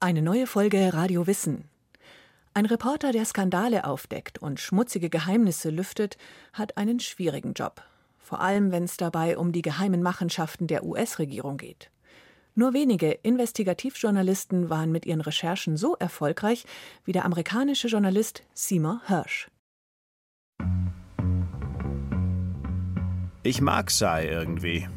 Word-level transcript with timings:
Eine 0.00 0.22
neue 0.22 0.46
Folge 0.46 0.94
Radio 0.94 1.26
Wissen. 1.26 1.64
Ein 2.54 2.66
Reporter, 2.66 3.10
der 3.10 3.24
Skandale 3.24 3.84
aufdeckt 3.84 4.38
und 4.38 4.60
schmutzige 4.60 5.10
Geheimnisse 5.10 5.70
lüftet, 5.70 6.16
hat 6.52 6.76
einen 6.76 7.00
schwierigen 7.00 7.52
Job. 7.52 7.82
Vor 8.16 8.40
allem, 8.40 8.70
wenn 8.70 8.84
es 8.84 8.96
dabei 8.96 9.36
um 9.36 9.50
die 9.50 9.60
geheimen 9.60 10.00
Machenschaften 10.00 10.68
der 10.68 10.84
US-Regierung 10.84 11.56
geht. 11.56 11.90
Nur 12.54 12.74
wenige 12.74 13.10
Investigativjournalisten 13.10 14.70
waren 14.70 14.92
mit 14.92 15.04
ihren 15.04 15.20
Recherchen 15.20 15.76
so 15.76 15.96
erfolgreich 15.96 16.64
wie 17.04 17.12
der 17.12 17.24
amerikanische 17.24 17.88
Journalist 17.88 18.44
Seymour 18.54 19.00
Hersh. 19.06 19.50
Ich 23.42 23.60
mag 23.60 23.90
Sai 23.90 24.28
irgendwie. 24.28 24.88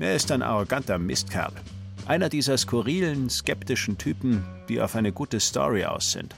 Er 0.00 0.16
ist 0.16 0.32
ein 0.32 0.42
arroganter 0.42 0.98
Mistkerl. 0.98 1.52
Einer 2.06 2.28
dieser 2.28 2.56
skurrilen, 2.56 3.28
skeptischen 3.28 3.98
Typen, 3.98 4.44
die 4.68 4.80
auf 4.80 4.94
eine 4.94 5.10
gute 5.10 5.40
Story 5.40 5.84
aus 5.84 6.12
sind. 6.12 6.36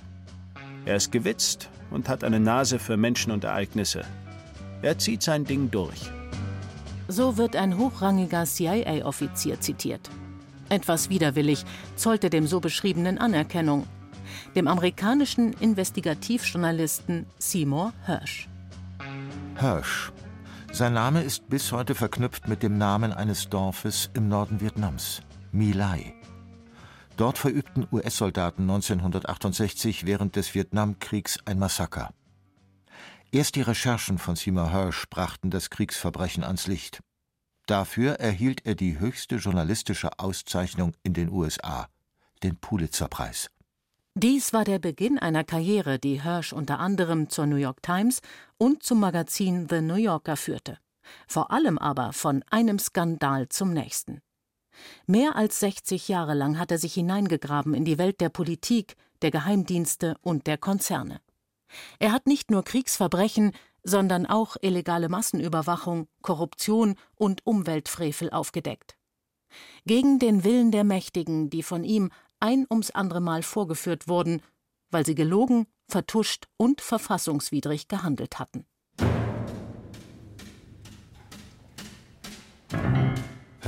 Er 0.87 0.97
ist 0.97 1.13
gewitzt 1.13 1.69
und 1.91 2.09
hat 2.09 2.25
eine 2.25 2.41
Nase 2.41 2.79
für 2.79 2.97
Menschen 2.97 3.33
und 3.33 3.45
Ereignisse. 3.45 4.03
Er 4.81 4.99
zieht 4.99 5.23
sein 5.23 5.45
Ding 5.45 5.71
durch. 5.71 6.11
So 7.07 7.37
wird 7.37 7.55
ein 7.55 7.77
hochrangiger 7.77 8.45
CIA-Offizier 8.45 9.61
zitiert. 9.61 10.09
Etwas 10.71 11.11
widerwillig 11.11 11.67
zollte 11.97 12.31
dem 12.31 12.47
so 12.47 12.61
beschriebenen 12.61 13.19
Anerkennung. 13.19 13.87
Dem 14.55 14.69
amerikanischen 14.69 15.53
Investigativjournalisten 15.55 17.27
Seymour 17.39 17.93
Hersh. 18.05 18.49
Hersh. 19.57 20.13
Sein 20.73 20.95
Name 20.95 21.23
ist 21.23 21.49
bis 21.49 21.73
heute 21.73 21.95
verknüpft 21.95 22.49
mit 22.49 22.63
dem 22.63 22.79
Namen 22.79 23.13
eines 23.13 23.49
Dorfes 23.51 24.11
im 24.15 24.29
Norden 24.29 24.61
Vietnams. 24.61 25.23
My 25.53 25.73
Lai. 25.73 26.15
Dort 27.17 27.39
verübten 27.39 27.87
US-Soldaten 27.91 28.63
1968 28.63 30.07
während 30.07 30.37
des 30.37 30.55
Vietnamkriegs 30.55 31.39
ein 31.47 31.59
Massaker. 31.59 32.13
Erst 33.33 33.57
die 33.57 33.63
Recherchen 33.63 34.19
von 34.19 34.37
Seymour 34.37 34.71
Hersh 34.71 35.09
brachten 35.11 35.51
das 35.51 35.71
Kriegsverbrechen 35.71 36.45
ans 36.45 36.67
Licht. 36.67 37.01
Dafür 37.67 38.15
erhielt 38.15 38.65
er 38.65 38.75
die 38.75 38.99
höchste 38.99 39.37
journalistische 39.37 40.19
Auszeichnung 40.19 40.93
in 41.03 41.13
den 41.13 41.31
USA, 41.31 41.89
den 42.43 42.57
Pulitzerpreis. 42.57 43.51
Dies 44.15 44.53
war 44.53 44.65
der 44.65 44.79
Beginn 44.79 45.19
einer 45.19 45.45
Karriere, 45.45 45.99
die 45.99 46.23
Hersh 46.23 46.53
unter 46.53 46.79
anderem 46.79 47.29
zur 47.29 47.47
New 47.47 47.57
York 47.57 47.83
Times 47.83 48.21
und 48.57 48.83
zum 48.83 49.01
Magazin 49.01 49.67
The 49.69 49.81
New 49.81 49.97
Yorker 49.97 50.37
führte. 50.37 50.79
Vor 51.27 51.51
allem 51.51 51.79
aber 51.79 52.13
von 52.13 52.43
einem 52.51 52.79
Skandal 52.79 53.49
zum 53.49 53.73
nächsten. 53.73 54.21
Mehr 55.07 55.37
als 55.37 55.61
60 55.61 56.09
Jahre 56.09 56.35
lang 56.35 56.59
hat 56.59 56.71
er 56.71 56.79
sich 56.79 56.95
hineingegraben 56.95 57.75
in 57.75 57.85
die 57.85 57.99
Welt 57.99 58.21
der 58.21 58.29
Politik, 58.29 58.97
der 59.23 59.31
Geheimdienste 59.31 60.17
und 60.23 60.47
der 60.47 60.59
Konzerne. 60.59 61.21
Er 61.99 62.13
hat 62.13 62.27
nicht 62.27 62.51
nur 62.51 62.65
Kriegsverbrechen, 62.65 63.53
sondern 63.83 64.27
auch 64.27 64.57
illegale 64.61 65.09
Massenüberwachung, 65.09 66.09
Korruption 66.23 66.97
und 67.17 67.47
Umweltfrevel 67.47 68.31
aufgedeckt. 68.31 68.97
Gegen 69.87 70.19
den 70.19 70.45
Willen 70.45 70.71
der 70.71 70.85
Mächtigen, 70.85 71.51
die 71.51 71.63
von 71.63 71.85
ihm 71.85 72.11
ein 72.41 72.67
ums 72.71 72.91
andere 72.91 73.21
Mal 73.21 73.43
vorgeführt 73.43 74.09
wurden, 74.09 74.43
weil 74.91 75.05
sie 75.05 75.15
gelogen, 75.15 75.67
vertuscht 75.89 76.47
und 76.57 76.81
verfassungswidrig 76.81 77.89
gehandelt 77.89 78.39
hatten. 78.39 78.67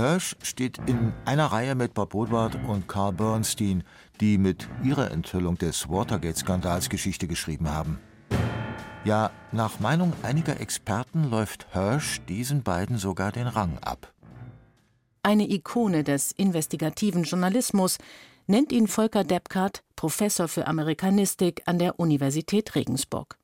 Hirsch 0.01 0.35
steht 0.43 0.79
in 0.87 1.13
einer 1.27 1.53
Reihe 1.53 1.75
mit 1.75 1.93
Bob 1.93 2.15
Woodward 2.15 2.57
und 2.67 2.89
Carl 2.89 3.13
Bernstein, 3.13 3.85
die 4.19 4.39
mit 4.39 4.67
ihrer 4.83 5.11
Enthüllung 5.11 5.59
des 5.59 5.91
Watergate-Skandals 5.91 6.89
Geschichte 6.89 7.29
geschrieben 7.29 7.69
haben. 7.69 8.01
Ja, 9.05 9.31
nach 9.53 9.79
Meinung 9.79 10.15
einiger 10.23 10.59
Experten 10.59 11.29
läuft 11.29 11.67
Hirsch 11.73 12.23
diesen 12.31 12.63
beiden 12.63 12.97
sogar 12.97 13.31
den 13.31 13.47
Rang 13.47 13.77
ab. 13.83 14.11
Eine 15.23 15.51
Ikone 15.51 16.03
des 16.03 16.33
investigativen 16.33 17.25
Journalismus 17.25 17.99
nennt 18.47 18.73
ihn 18.73 18.89
Volker 18.89 19.23
Deppkart 19.23 19.83
Professor 19.97 20.49
für 20.49 20.67
Amerikanistik 20.67 21.61
an 21.67 21.79
der 21.79 22.01
Universität 22.01 22.75
Regensburg. 22.75 23.37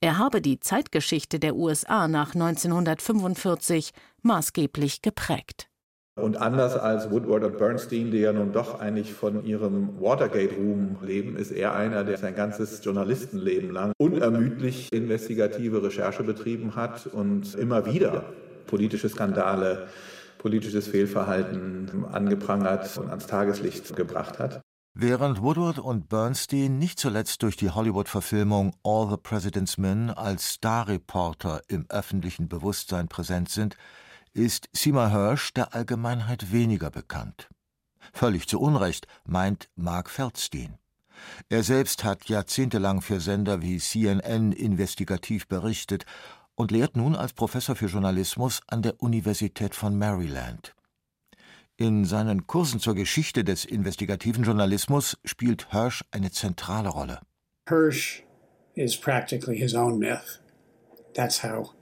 Er 0.00 0.18
habe 0.18 0.40
die 0.40 0.60
Zeitgeschichte 0.60 1.40
der 1.40 1.56
USA 1.56 2.06
nach 2.06 2.34
1945 2.34 3.92
maßgeblich 4.24 5.02
geprägt. 5.02 5.68
Und 6.16 6.36
anders 6.36 6.76
als 6.76 7.10
Woodward 7.10 7.42
und 7.42 7.58
Bernstein, 7.58 8.12
die 8.12 8.18
ja 8.18 8.32
nun 8.32 8.52
doch 8.52 8.78
eigentlich 8.78 9.12
von 9.12 9.44
ihrem 9.44 10.00
Watergate-Ruhm 10.00 10.98
leben, 11.02 11.36
ist 11.36 11.50
er 11.50 11.74
einer, 11.74 12.04
der 12.04 12.18
sein 12.18 12.36
ganzes 12.36 12.84
Journalistenleben 12.84 13.70
lang 13.70 13.92
unermüdlich 13.98 14.92
investigative 14.92 15.82
Recherche 15.82 16.22
betrieben 16.22 16.76
hat 16.76 17.08
und 17.08 17.56
immer 17.56 17.86
wieder 17.86 18.26
politische 18.68 19.08
Skandale, 19.08 19.88
politisches 20.38 20.86
Fehlverhalten 20.86 22.04
angeprangert 22.12 22.96
und 22.96 23.08
ans 23.08 23.26
Tageslicht 23.26 23.96
gebracht 23.96 24.38
hat. 24.38 24.60
Während 24.96 25.42
Woodward 25.42 25.80
und 25.80 26.08
Bernstein 26.08 26.78
nicht 26.78 27.00
zuletzt 27.00 27.42
durch 27.42 27.56
die 27.56 27.70
Hollywood-Verfilmung 27.70 28.76
All 28.84 29.08
the 29.10 29.16
President's 29.16 29.78
Men 29.78 30.10
als 30.10 30.54
Starreporter 30.54 31.62
im 31.66 31.86
öffentlichen 31.88 32.48
Bewusstsein 32.48 33.08
präsent 33.08 33.48
sind, 33.48 33.76
ist 34.34 34.68
Seymour 34.72 35.10
Hersh 35.10 35.52
der 35.54 35.74
Allgemeinheit 35.74 36.52
weniger 36.52 36.90
bekannt. 36.90 37.48
Völlig 38.12 38.46
zu 38.46 38.60
Unrecht, 38.60 39.06
meint 39.24 39.68
Mark 39.76 40.10
Feldstein. 40.10 40.78
Er 41.48 41.62
selbst 41.62 42.04
hat 42.04 42.28
jahrzehntelang 42.28 43.00
für 43.00 43.20
Sender 43.20 43.62
wie 43.62 43.78
CNN 43.78 44.52
investigativ 44.52 45.46
berichtet 45.46 46.04
und 46.54 46.70
lehrt 46.70 46.96
nun 46.96 47.14
als 47.16 47.32
Professor 47.32 47.76
für 47.76 47.86
Journalismus 47.86 48.60
an 48.66 48.82
der 48.82 49.00
Universität 49.00 49.74
von 49.74 49.96
Maryland. 49.96 50.74
In 51.76 52.04
seinen 52.04 52.46
Kursen 52.46 52.78
zur 52.78 52.94
Geschichte 52.94 53.42
des 53.42 53.64
investigativen 53.64 54.44
Journalismus 54.44 55.16
spielt 55.24 55.72
Hirsch 55.72 56.04
eine 56.12 56.30
zentrale 56.30 56.88
Rolle. 56.88 57.20
Hirsch 57.68 58.22
is 58.74 58.96
practically 58.96 59.58
his 59.58 59.74
own 59.74 59.98
myth. 59.98 60.40
That's 61.14 61.42
how 61.42 61.74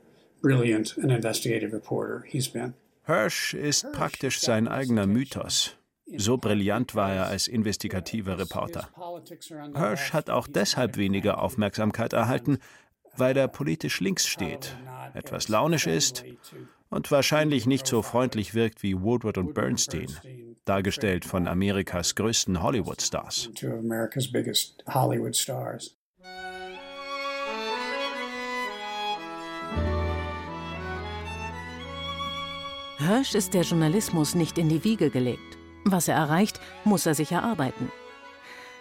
brilliant 0.42 0.98
an 1.02 1.10
investigative 1.10 1.72
reporter 1.72 2.24
he's 2.26 2.48
been. 2.48 2.74
Hirsch 3.04 3.54
ist 3.54 3.90
praktisch 3.92 4.40
sein 4.40 4.68
eigener 4.68 5.06
Mythos. 5.06 5.76
So 6.16 6.36
brillant 6.36 6.94
war 6.94 7.12
er 7.12 7.26
als 7.26 7.48
investigativer 7.48 8.38
Reporter. 8.38 8.88
Hirsch 9.74 10.12
hat 10.12 10.30
auch 10.30 10.46
deshalb 10.46 10.96
weniger 10.96 11.40
Aufmerksamkeit 11.40 12.12
erhalten, 12.12 12.58
weil 13.16 13.36
er 13.36 13.48
politisch 13.48 14.00
links 14.00 14.26
steht, 14.26 14.76
etwas 15.14 15.48
launisch 15.48 15.86
ist 15.86 16.24
und 16.90 17.10
wahrscheinlich 17.10 17.66
nicht 17.66 17.86
so 17.86 18.02
freundlich 18.02 18.54
wirkt 18.54 18.82
wie 18.82 19.00
Woodward 19.00 19.38
und 19.38 19.54
Bernstein, 19.54 20.10
dargestellt 20.64 21.24
von 21.24 21.48
Amerikas 21.48 22.14
größten 22.14 22.62
Hollywood-Stars. 22.62 23.50
Hirsch 33.06 33.34
ist 33.34 33.54
der 33.54 33.62
Journalismus 33.62 34.36
nicht 34.36 34.58
in 34.58 34.68
die 34.68 34.84
Wiege 34.84 35.10
gelegt. 35.10 35.58
Was 35.84 36.06
er 36.06 36.14
erreicht, 36.14 36.60
muss 36.84 37.04
er 37.04 37.14
sich 37.14 37.32
erarbeiten. 37.32 37.90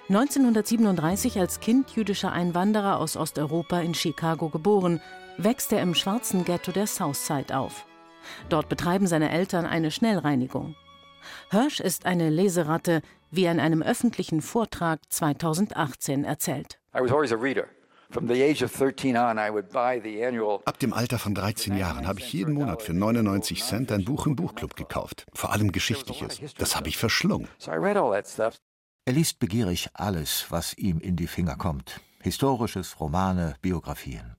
1937 0.10 1.40
als 1.40 1.60
Kind 1.60 1.90
jüdischer 1.96 2.32
Einwanderer 2.32 3.00
aus 3.00 3.18
Osteuropa 3.18 3.80
in 3.80 3.96
Chicago 3.96 4.50
geboren, 4.50 5.02
wächst 5.38 5.74
er 5.74 5.82
im 5.82 5.96
schwarzen 5.96 6.46
Ghetto 6.46 6.72
der 6.72 6.86
Southside 6.86 7.58
auf. 7.58 7.88
Dort 8.50 8.70
betreiben 8.70 9.08
seine 9.08 9.32
Eltern 9.32 9.66
eine 9.66 9.90
Schnellreinigung. 9.90 10.76
Hirsch 11.50 11.80
ist 11.80 12.06
eine 12.06 12.30
Leseratte, 12.30 13.02
wie 13.32 13.46
er 13.46 13.54
in 13.54 13.60
einem 13.60 13.82
öffentlichen 13.82 14.42
Vortrag 14.42 15.00
2018 15.10 16.26
erzählt. 16.26 16.80
Ab 20.66 20.80
dem 20.80 20.94
Alter 20.94 21.20
von 21.20 21.34
13 21.34 21.78
Jahren 21.78 22.08
habe 22.08 22.20
ich 22.20 22.34
jeden 22.34 22.54
Monat 22.54 22.82
für 22.82 22.94
99 22.94 23.64
Cent 23.64 23.92
ein 23.92 24.06
Buch 24.06 24.28
im 24.28 24.36
Buchclub 24.36 24.76
gekauft. 24.76 25.26
Vor 25.34 25.52
allem 25.52 25.72
Geschichtliches. 25.72 26.54
Das 26.58 26.76
habe 26.76 26.90
ich 26.90 26.98
verschlungen. 26.98 27.48
Er 29.06 29.14
liest 29.14 29.40
begierig 29.40 29.90
alles, 29.94 30.46
was 30.50 30.78
ihm 30.78 31.00
in 31.00 31.16
die 31.16 31.28
Finger 31.28 31.56
kommt. 31.56 32.02
Historisches, 32.22 33.00
Romane, 33.00 33.56
Biografien. 33.62 34.36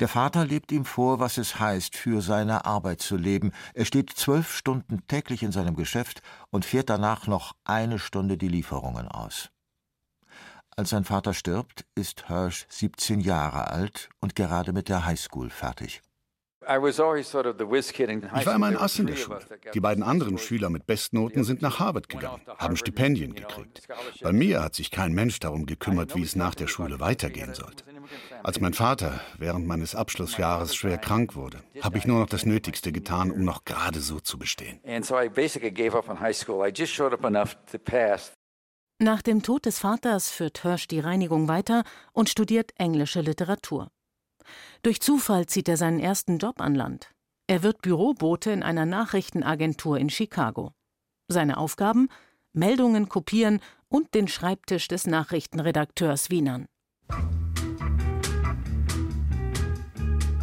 Der 0.00 0.08
Vater 0.08 0.44
lebt 0.44 0.72
ihm 0.72 0.84
vor, 0.84 1.20
was 1.20 1.38
es 1.38 1.60
heißt, 1.60 1.96
für 1.96 2.22
seine 2.22 2.64
Arbeit 2.64 3.00
zu 3.00 3.16
leben. 3.16 3.52
Er 3.74 3.84
steht 3.84 4.10
zwölf 4.10 4.54
Stunden 4.54 5.06
täglich 5.06 5.42
in 5.42 5.52
seinem 5.52 5.76
Geschäft 5.76 6.22
und 6.50 6.64
fährt 6.64 6.90
danach 6.90 7.26
noch 7.26 7.54
eine 7.64 7.98
Stunde 7.98 8.36
die 8.36 8.48
Lieferungen 8.48 9.08
aus. 9.08 9.50
Als 10.74 10.90
sein 10.90 11.04
Vater 11.04 11.34
stirbt, 11.34 11.84
ist 11.94 12.28
Hirsch 12.28 12.66
17 12.70 13.20
Jahre 13.20 13.70
alt 13.70 14.08
und 14.20 14.34
gerade 14.34 14.72
mit 14.72 14.88
der 14.88 15.04
Highschool 15.04 15.50
fertig. 15.50 16.02
Ich 18.38 18.46
war 18.46 18.54
immer 18.54 18.66
ein 18.66 18.76
Ass 18.76 18.98
in 18.98 19.06
der 19.06 19.16
Schule. 19.16 19.40
Die 19.74 19.80
beiden 19.80 20.04
anderen 20.04 20.38
Schüler 20.38 20.70
mit 20.70 20.86
Bestnoten 20.86 21.44
sind 21.44 21.60
nach 21.60 21.80
Harvard 21.80 22.08
gegangen, 22.08 22.40
haben 22.56 22.76
Stipendien 22.76 23.34
gekriegt. 23.34 23.88
Bei 24.22 24.32
mir 24.32 24.62
hat 24.62 24.74
sich 24.74 24.90
kein 24.90 25.12
Mensch 25.12 25.40
darum 25.40 25.66
gekümmert, 25.66 26.14
wie 26.14 26.22
es 26.22 26.36
nach 26.36 26.54
der 26.54 26.68
Schule 26.68 27.00
weitergehen 27.00 27.54
sollte. 27.54 27.84
Als 28.42 28.60
mein 28.60 28.74
Vater 28.74 29.20
während 29.38 29.66
meines 29.66 29.94
Abschlussjahres 29.94 30.76
schwer 30.76 30.98
krank 30.98 31.34
wurde, 31.34 31.58
habe 31.80 31.98
ich 31.98 32.06
nur 32.06 32.20
noch 32.20 32.28
das 32.28 32.46
Nötigste 32.46 32.92
getan, 32.92 33.30
um 33.30 33.44
noch 33.44 33.64
gerade 33.64 34.00
so 34.00 34.20
zu 34.20 34.38
bestehen. 34.38 34.80
Nach 39.02 39.20
dem 39.20 39.42
Tod 39.42 39.66
des 39.66 39.80
Vaters 39.80 40.30
führt 40.30 40.62
Hirsch 40.62 40.86
die 40.86 41.00
Reinigung 41.00 41.48
weiter 41.48 41.82
und 42.12 42.28
studiert 42.28 42.70
englische 42.76 43.20
Literatur. 43.20 43.90
Durch 44.84 45.00
Zufall 45.00 45.46
zieht 45.46 45.68
er 45.68 45.76
seinen 45.76 45.98
ersten 45.98 46.38
Job 46.38 46.60
an 46.60 46.76
Land. 46.76 47.10
Er 47.48 47.64
wird 47.64 47.82
Bürobote 47.82 48.52
in 48.52 48.62
einer 48.62 48.86
Nachrichtenagentur 48.86 49.98
in 49.98 50.08
Chicago. 50.08 50.70
Seine 51.26 51.56
Aufgaben? 51.56 52.10
Meldungen 52.52 53.08
kopieren 53.08 53.58
und 53.88 54.14
den 54.14 54.28
Schreibtisch 54.28 54.86
des 54.86 55.08
Nachrichtenredakteurs 55.08 56.30
wienern. 56.30 56.66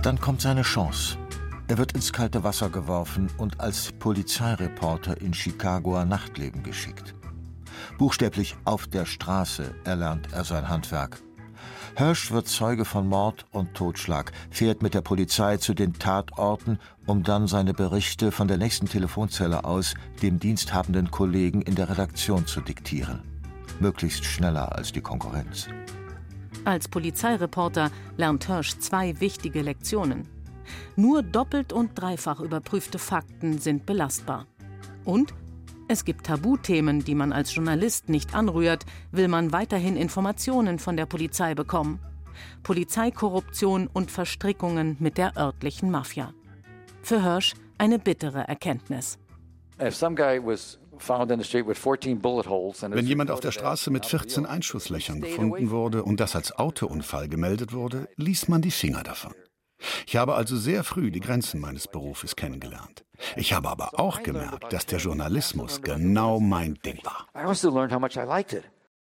Dann 0.03 0.19
kommt 0.19 0.41
seine 0.41 0.63
Chance. 0.63 1.17
Er 1.69 1.77
wird 1.77 1.93
ins 1.93 2.11
kalte 2.11 2.43
Wasser 2.43 2.69
geworfen 2.69 3.31
und 3.37 3.61
als 3.61 3.93
Polizeireporter 3.93 5.21
in 5.21 5.33
Chicagoer 5.33 6.03
Nachtleben 6.03 6.61
geschickt. 6.61 7.15
Buchstäblich 7.99 8.55
auf 8.63 8.87
der 8.87 9.05
Straße 9.05 9.75
erlernt 9.83 10.31
er 10.31 10.45
sein 10.45 10.69
Handwerk. 10.69 11.21
Hirsch 11.97 12.31
wird 12.31 12.47
Zeuge 12.47 12.85
von 12.85 13.09
Mord 13.09 13.45
und 13.51 13.73
Totschlag, 13.73 14.31
fährt 14.49 14.81
mit 14.81 14.93
der 14.93 15.01
Polizei 15.01 15.57
zu 15.57 15.73
den 15.73 15.91
Tatorten, 15.93 16.79
um 17.05 17.23
dann 17.23 17.45
seine 17.45 17.73
Berichte 17.73 18.31
von 18.31 18.47
der 18.47 18.57
nächsten 18.57 18.87
Telefonzelle 18.87 19.65
aus 19.65 19.95
dem 20.21 20.39
diensthabenden 20.39 21.11
Kollegen 21.11 21.61
in 21.61 21.75
der 21.75 21.89
Redaktion 21.89 22.47
zu 22.47 22.61
diktieren. 22.61 23.21
Möglichst 23.81 24.23
schneller 24.23 24.73
als 24.73 24.93
die 24.93 25.01
Konkurrenz. 25.01 25.67
Als 26.63 26.87
Polizeireporter 26.87 27.91
lernt 28.15 28.45
Hirsch 28.45 28.79
zwei 28.79 29.19
wichtige 29.19 29.61
Lektionen. 29.61 30.25
Nur 30.95 31.21
doppelt 31.21 31.73
und 31.73 31.99
dreifach 31.99 32.39
überprüfte 32.39 32.97
Fakten 32.97 33.59
sind 33.59 33.85
belastbar. 33.85 34.45
Und 35.03 35.33
es 35.89 36.05
gibt 36.05 36.27
Tabuthemen, 36.27 37.03
die 37.03 37.15
man 37.15 37.33
als 37.33 37.53
Journalist 37.53 38.09
nicht 38.09 38.35
anrührt, 38.35 38.85
will 39.11 39.27
man 39.27 39.51
weiterhin 39.51 39.97
Informationen 39.97 40.77
von 40.77 40.95
der 40.95 41.07
Polizei 41.07 41.55
bekommen. 41.55 41.99
Polizeikorruption 42.61 43.89
und 43.91 44.11
Verstrickungen 44.11 44.97
mit 44.99 45.17
der 45.17 45.35
örtlichen 45.35 45.89
Mafia. 45.89 46.31
Für 47.01 47.23
Hirsch 47.23 47.55
eine 47.79 47.97
bittere 47.97 48.47
Erkenntnis. 48.47 49.17
Wenn 49.79 49.91
jemand 53.07 53.31
auf 53.31 53.39
der 53.39 53.51
Straße 53.51 53.89
mit 53.89 54.05
14 54.05 54.45
Einschusslöchern 54.45 55.21
gefunden 55.21 55.71
wurde 55.71 56.03
und 56.03 56.19
das 56.19 56.35
als 56.35 56.51
Autounfall 56.51 57.29
gemeldet 57.29 57.73
wurde, 57.73 58.07
ließ 58.15 58.47
man 58.47 58.61
die 58.61 58.71
Finger 58.71 59.01
davon. 59.01 59.33
Ich 60.05 60.15
habe 60.15 60.35
also 60.35 60.57
sehr 60.57 60.83
früh 60.83 61.11
die 61.11 61.19
Grenzen 61.19 61.59
meines 61.59 61.87
Berufes 61.87 62.35
kennengelernt. 62.35 63.05
Ich 63.35 63.53
habe 63.53 63.69
aber 63.69 63.99
auch 63.99 64.23
gemerkt, 64.23 64.71
dass 64.73 64.85
der 64.85 64.99
Journalismus 64.99 65.81
genau 65.81 66.39
mein 66.39 66.75
Ding 66.75 66.99
war. 67.03 67.27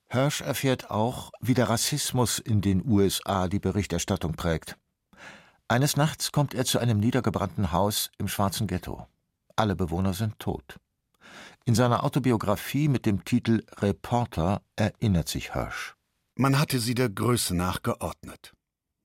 Hirsch 0.10 0.42
erfährt 0.42 0.92
auch, 0.92 1.32
wie 1.40 1.54
der 1.54 1.70
Rassismus 1.70 2.40
in 2.40 2.62
den 2.62 2.86
USA 2.86 3.48
die 3.48 3.60
Berichterstattung 3.60 4.34
prägt. 4.34 4.78
Eines 5.70 5.96
Nachts 5.96 6.34
kommt 6.34 6.54
er 6.54 6.66
zu 6.66 6.80
einem 6.80 7.00
niedergebrannten 7.00 7.72
Haus 7.72 8.12
im 8.18 8.28
schwarzen 8.28 8.68
Ghetto. 8.68 9.08
Alle 9.56 9.76
Bewohner 9.76 10.14
sind 10.14 10.38
tot. 10.38 10.78
In 11.64 11.76
seiner 11.76 12.04
Autobiografie 12.04 12.90
mit 12.90 13.06
dem 13.06 13.24
Titel 13.24 13.64
Reporter 13.78 14.62
erinnert 14.76 15.30
sich 15.30 15.54
Hirsch. 15.54 15.96
Man 16.36 16.60
hatte 16.60 16.80
sie 16.80 16.94
der 16.94 17.10
Größe 17.10 17.56
nach 17.56 17.84
geordnet. 17.84 18.54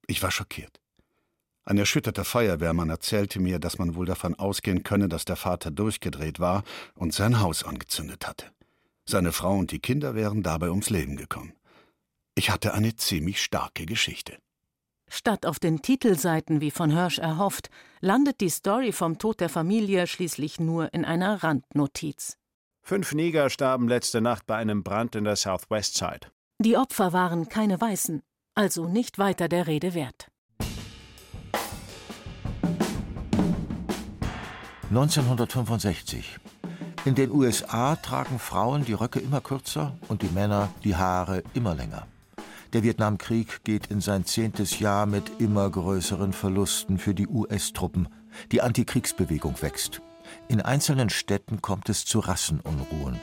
Ich 0.09 0.23
war 0.23 0.31
schockiert. 0.31 0.81
Ein 1.69 1.79
erschütterter 1.79 2.25
Feuerwehrmann 2.25 2.91
erzählte 2.91 3.41
mir, 3.41 3.59
dass 3.59 3.79
man 3.79 3.97
wohl 3.97 4.07
davon 4.07 4.37
ausgehen 4.37 4.85
könne, 4.85 5.09
dass 5.09 5.25
der 5.25 5.35
Vater 5.35 5.73
durchgedreht 5.73 6.39
war 6.39 6.63
und 6.95 7.13
sein 7.13 7.41
Haus 7.41 7.65
angezündet 7.65 8.27
hatte. 8.27 8.47
Seine 9.05 9.33
Frau 9.33 9.57
und 9.57 9.73
die 9.73 9.81
Kinder 9.81 10.15
wären 10.15 10.45
dabei 10.45 10.71
ums 10.71 10.91
Leben 10.91 11.17
gekommen. 11.17 11.55
Ich 12.37 12.51
hatte 12.51 12.73
eine 12.73 12.95
ziemlich 12.95 13.43
starke 13.43 13.85
Geschichte. 13.85 14.39
Statt 15.09 15.45
auf 15.45 15.59
den 15.59 15.83
Titelseiten 15.83 16.61
wie 16.61 16.71
von 16.71 16.93
Hirsch 16.93 17.19
erhofft, 17.19 17.71
landet 18.01 18.41
die 18.41 18.49
Story 18.49 18.93
vom 18.93 19.19
Tod 19.19 19.41
der 19.41 19.49
Familie 19.49 20.07
schließlich 20.07 20.61
nur 20.61 20.95
in 20.95 21.05
einer 21.05 21.43
Randnotiz. 21.43 22.37
Fünf 22.83 23.13
Neger 23.13 23.51
starben 23.51 23.89
letzte 23.89 24.21
Nacht 24.21 24.47
bei 24.47 24.57
einem 24.57 24.85
Brand 24.85 25.17
in 25.17 25.25
der 25.25 25.35
Southwest 25.35 25.97
Side. 25.97 26.31
Die 26.61 26.77
Opfer 26.77 27.13
waren 27.13 27.49
keine 27.49 27.81
Weißen, 27.81 28.23
also 28.55 28.87
nicht 28.87 29.19
weiter 29.19 29.49
der 29.49 29.67
Rede 29.67 29.95
wert. 29.95 30.29
1965. 34.97 36.39
In 37.05 37.15
den 37.15 37.31
USA 37.31 37.97
tragen 37.97 38.39
Frauen 38.39 38.83
die 38.83 38.95
Röcke 38.95 39.21
immer 39.21 39.43
kürzer 39.43 39.95
und 40.09 40.23
die 40.23 40.29
Männer 40.29 40.71
die 40.85 40.97
Haare 40.97 41.43
immer 41.53 41.75
länger. 41.75 42.07
Der 42.73 42.83
Vietnamkrieg 42.83 43.63
geht 43.63 43.89
in 43.89 44.01
sein 44.01 44.25
zehntes 44.25 44.79
Jahr 44.79 45.05
mit 45.05 45.39
immer 45.39 45.69
größeren 45.69 46.33
Verlusten 46.33 46.97
für 46.97 47.15
die 47.15 47.29
US-Truppen. 47.29 48.09
Die 48.53 48.63
Antikriegsbewegung 48.63 49.61
wächst. 49.61 50.01
In 50.49 50.63
einzelnen 50.63 51.11
Städten 51.11 51.61
kommt 51.61 51.91
es 51.91 52.07
zu 52.07 52.21
Rassenunruhen. 52.21 53.21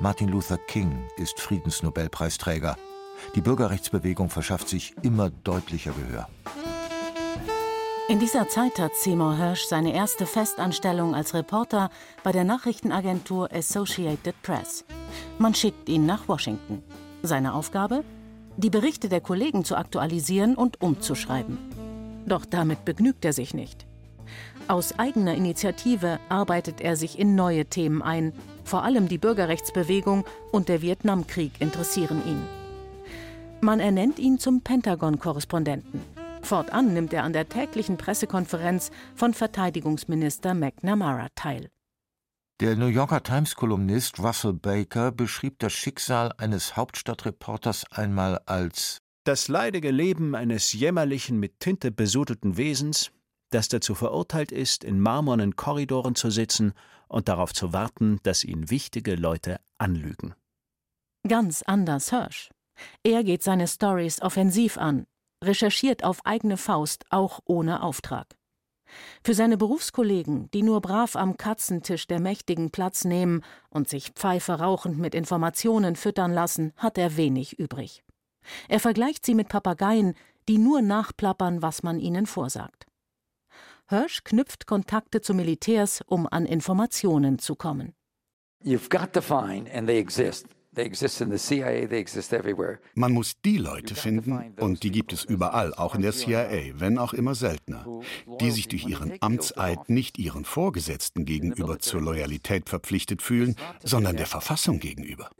Martin 0.00 0.28
Luther 0.28 0.58
King 0.58 1.04
ist 1.16 1.40
Friedensnobelpreisträger. 1.40 2.76
Die 3.34 3.40
Bürgerrechtsbewegung 3.40 4.28
verschafft 4.28 4.68
sich 4.68 4.94
immer 5.00 5.30
deutlicher 5.30 5.92
Gehör. 5.92 6.28
In 8.06 8.18
dieser 8.18 8.48
Zeit 8.48 8.78
hat 8.78 8.94
Seymour 8.94 9.38
Hirsch 9.38 9.64
seine 9.64 9.94
erste 9.94 10.26
Festanstellung 10.26 11.14
als 11.14 11.32
Reporter 11.32 11.88
bei 12.22 12.32
der 12.32 12.44
Nachrichtenagentur 12.44 13.50
Associated 13.50 14.34
Press. 14.42 14.84
Man 15.38 15.54
schickt 15.54 15.88
ihn 15.88 16.04
nach 16.04 16.28
Washington. 16.28 16.82
Seine 17.22 17.54
Aufgabe? 17.54 18.04
Die 18.58 18.68
Berichte 18.68 19.08
der 19.08 19.22
Kollegen 19.22 19.64
zu 19.64 19.74
aktualisieren 19.74 20.54
und 20.54 20.82
umzuschreiben. 20.82 21.56
Doch 22.26 22.44
damit 22.44 22.84
begnügt 22.84 23.24
er 23.24 23.32
sich 23.32 23.54
nicht. 23.54 23.86
Aus 24.68 24.98
eigener 24.98 25.34
Initiative 25.34 26.20
arbeitet 26.28 26.82
er 26.82 26.96
sich 26.96 27.18
in 27.18 27.34
neue 27.34 27.64
Themen 27.64 28.02
ein. 28.02 28.34
Vor 28.64 28.82
allem 28.82 29.08
die 29.08 29.18
Bürgerrechtsbewegung 29.18 30.26
und 30.52 30.68
der 30.68 30.82
Vietnamkrieg 30.82 31.52
interessieren 31.58 32.20
ihn. 32.26 32.42
Man 33.62 33.80
ernennt 33.80 34.18
ihn 34.18 34.38
zum 34.38 34.60
Pentagon-Korrespondenten. 34.60 36.23
Fortan 36.44 36.92
nimmt 36.94 37.12
er 37.12 37.24
an 37.24 37.32
der 37.32 37.48
täglichen 37.48 37.96
Pressekonferenz 37.96 38.90
von 39.14 39.34
Verteidigungsminister 39.34 40.54
McNamara 40.54 41.28
teil. 41.34 41.70
Der 42.60 42.76
New 42.76 42.86
Yorker 42.86 43.22
Times-Kolumnist 43.22 44.20
Russell 44.20 44.52
Baker 44.52 45.10
beschrieb 45.10 45.58
das 45.58 45.72
Schicksal 45.72 46.32
eines 46.38 46.76
Hauptstadtreporters 46.76 47.84
einmal 47.90 48.40
als 48.46 48.98
das 49.24 49.48
leidige 49.48 49.90
Leben 49.90 50.34
eines 50.34 50.72
jämmerlichen, 50.72 51.40
mit 51.40 51.58
Tinte 51.58 51.90
besudelten 51.90 52.56
Wesens, 52.56 53.10
das 53.50 53.68
dazu 53.68 53.94
verurteilt 53.94 54.52
ist, 54.52 54.84
in 54.84 55.00
marmornen 55.00 55.56
Korridoren 55.56 56.14
zu 56.14 56.30
sitzen 56.30 56.74
und 57.08 57.28
darauf 57.28 57.52
zu 57.52 57.72
warten, 57.72 58.20
dass 58.22 58.44
ihn 58.44 58.70
wichtige 58.70 59.16
Leute 59.16 59.60
anlügen. 59.78 60.34
Ganz 61.26 61.62
anders 61.62 62.10
Hirsch. 62.10 62.50
Er 63.02 63.24
geht 63.24 63.42
seine 63.42 63.66
Stories 63.66 64.20
offensiv 64.20 64.78
an, 64.78 65.06
recherchiert 65.42 66.04
auf 66.04 66.24
eigene 66.24 66.56
Faust, 66.56 67.04
auch 67.10 67.40
ohne 67.44 67.82
Auftrag. 67.82 68.36
Für 69.22 69.34
seine 69.34 69.56
Berufskollegen, 69.56 70.50
die 70.52 70.62
nur 70.62 70.80
brav 70.80 71.16
am 71.16 71.36
Katzentisch 71.36 72.06
der 72.06 72.20
Mächtigen 72.20 72.70
Platz 72.70 73.04
nehmen 73.04 73.42
und 73.70 73.88
sich 73.88 74.10
Pfeife 74.10 74.52
rauchend 74.52 74.98
mit 74.98 75.14
Informationen 75.14 75.96
füttern 75.96 76.32
lassen, 76.32 76.72
hat 76.76 76.98
er 76.98 77.16
wenig 77.16 77.58
übrig. 77.58 78.04
Er 78.68 78.80
vergleicht 78.80 79.24
sie 79.24 79.34
mit 79.34 79.48
Papageien, 79.48 80.14
die 80.48 80.58
nur 80.58 80.82
nachplappern, 80.82 81.62
was 81.62 81.82
man 81.82 81.98
ihnen 81.98 82.26
vorsagt. 82.26 82.86
Hirsch 83.88 84.24
knüpft 84.24 84.66
Kontakte 84.66 85.20
zu 85.20 85.34
Militärs, 85.34 86.02
um 86.06 86.26
an 86.30 86.46
Informationen 86.46 87.38
zu 87.38 87.54
kommen. 87.54 87.94
You've 88.62 88.88
got 88.88 89.12
to 89.12 89.20
find, 89.20 89.68
and 89.74 89.86
they 89.86 89.98
exist, 89.98 90.46
man 92.94 93.12
muss 93.12 93.40
die 93.44 93.58
Leute 93.58 93.94
finden, 93.94 94.54
und 94.58 94.82
die 94.82 94.90
gibt 94.90 95.12
es 95.12 95.24
überall, 95.24 95.74
auch 95.74 95.94
in 95.94 96.02
der 96.02 96.12
CIA, 96.12 96.80
wenn 96.80 96.98
auch 96.98 97.12
immer 97.12 97.34
seltener, 97.34 97.86
die 98.40 98.50
sich 98.50 98.68
durch 98.68 98.86
ihren 98.86 99.14
Amtseid 99.20 99.88
nicht 99.88 100.18
ihren 100.18 100.44
Vorgesetzten 100.44 101.24
gegenüber 101.24 101.78
zur 101.78 102.00
Loyalität 102.00 102.68
verpflichtet 102.68 103.22
fühlen, 103.22 103.56
sondern 103.82 104.16
der 104.16 104.26
Verfassung 104.26 104.80
gegenüber. 104.80 105.30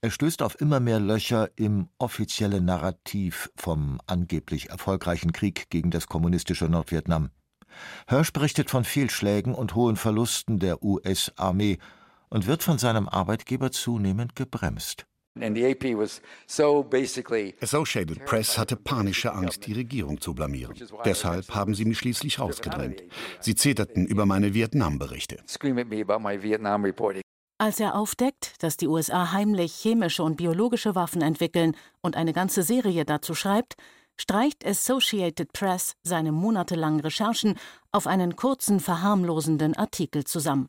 Er 0.00 0.10
stößt 0.10 0.42
auf 0.42 0.60
immer 0.60 0.78
mehr 0.78 1.00
Löcher 1.00 1.50
im 1.56 1.88
offiziellen 1.98 2.64
Narrativ 2.64 3.50
vom 3.56 4.00
angeblich 4.06 4.70
erfolgreichen 4.70 5.32
Krieg 5.32 5.70
gegen 5.70 5.90
das 5.90 6.06
kommunistische 6.06 6.66
Nordvietnam. 6.66 7.30
Hirsch 8.08 8.32
berichtet 8.32 8.70
von 8.70 8.84
Fehlschlägen 8.84 9.54
und 9.54 9.74
hohen 9.74 9.96
Verlusten 9.96 10.60
der 10.60 10.82
US-Armee 10.84 11.78
und 12.30 12.46
wird 12.46 12.62
von 12.62 12.78
seinem 12.78 13.08
Arbeitgeber 13.08 13.70
zunehmend 13.70 14.36
gebremst. 14.36 15.06
Associated 17.60 18.24
Press 18.24 18.58
hatte 18.58 18.76
panische 18.76 19.32
Angst, 19.32 19.66
die 19.66 19.72
Regierung 19.72 20.20
zu 20.20 20.34
blamieren. 20.34 20.74
Deshalb 21.04 21.54
haben 21.54 21.74
sie 21.74 21.84
mich 21.84 21.98
schließlich 21.98 22.40
rausgedrängt. 22.40 23.02
Sie 23.40 23.54
zeterten 23.54 24.06
über 24.06 24.26
meine 24.26 24.52
Vietnam-Berichte. 24.54 25.38
Als 27.60 27.80
er 27.80 27.96
aufdeckt, 27.96 28.54
dass 28.62 28.76
die 28.76 28.86
USA 28.86 29.32
heimlich 29.32 29.74
chemische 29.74 30.22
und 30.22 30.36
biologische 30.36 30.94
Waffen 30.94 31.22
entwickeln 31.22 31.76
und 32.00 32.16
eine 32.16 32.32
ganze 32.32 32.62
Serie 32.62 33.04
dazu 33.04 33.34
schreibt, 33.34 33.74
streicht 34.16 34.64
Associated 34.66 35.52
Press 35.52 35.94
seine 36.02 36.32
monatelangen 36.32 37.00
Recherchen 37.00 37.58
auf 37.92 38.06
einen 38.06 38.36
kurzen, 38.36 38.80
verharmlosenden 38.80 39.74
Artikel 39.76 40.24
zusammen. 40.24 40.68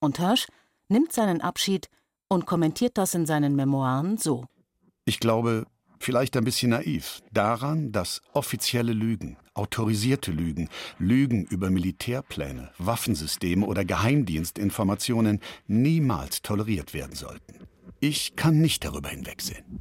Und 0.00 0.18
Hirsch 0.18 0.46
nimmt 0.92 1.12
seinen 1.12 1.40
Abschied 1.40 1.88
und 2.28 2.46
kommentiert 2.46 2.96
das 2.98 3.14
in 3.14 3.26
seinen 3.26 3.56
Memoiren 3.56 4.16
so. 4.16 4.44
Ich 5.04 5.18
glaube, 5.18 5.66
vielleicht 5.98 6.36
ein 6.36 6.44
bisschen 6.44 6.70
naiv, 6.70 7.20
daran, 7.32 7.92
dass 7.92 8.22
offizielle 8.32 8.92
Lügen, 8.92 9.36
autorisierte 9.54 10.30
Lügen, 10.30 10.68
Lügen 10.98 11.44
über 11.44 11.70
Militärpläne, 11.70 12.70
Waffensysteme 12.78 13.66
oder 13.66 13.84
Geheimdienstinformationen 13.84 15.40
niemals 15.66 16.42
toleriert 16.42 16.94
werden 16.94 17.16
sollten. 17.16 17.66
Ich 18.00 18.36
kann 18.36 18.60
nicht 18.60 18.84
darüber 18.84 19.08
hinwegsehen. 19.08 19.80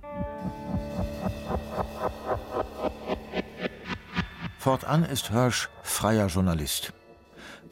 Fortan 4.60 5.03
ist 5.03 5.30
Hirsch 5.32 5.70
freier 5.82 6.27
Journalist. 6.27 6.94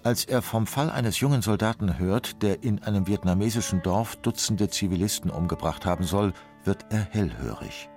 Als 0.01 0.23
er 0.23 0.41
vom 0.41 0.65
Fall 0.65 0.89
eines 0.89 1.19
jungen 1.19 1.41
Soldaten 1.41 1.99
hört, 1.99 2.41
der 2.41 2.63
in 2.63 2.81
einem 2.83 3.05
vietnamesischen 3.05 3.81
Dorf 3.81 4.15
Dutzende 4.15 4.69
Zivilisten 4.69 5.29
umgebracht 5.29 5.85
haben 5.85 6.05
soll, 6.05 6.31
wird 6.63 6.85
er 6.89 7.01
hellhörig. 7.01 7.89